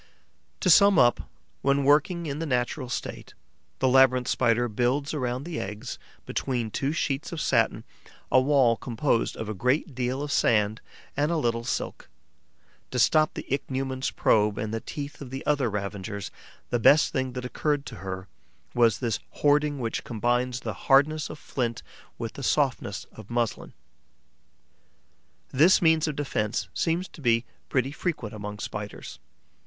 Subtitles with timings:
[0.61, 1.29] To sum up,
[1.61, 3.35] when working in the natural state,
[3.77, 7.83] the Labyrinth Spider builds around the eggs, between two sheets of satin,
[8.31, 10.81] a wall composed of a great deal of sand
[11.15, 12.09] and a little silk.
[12.89, 16.31] To stop the Ichneumon's probe and the teeth of the other ravagers,
[16.71, 18.27] the best thing that occurred to her
[18.73, 21.83] was this hoarding which combines the hardness of flint
[22.17, 23.73] with the softness of muslin.
[25.51, 29.19] This means of defence seems to be pretty frequent among Spiders.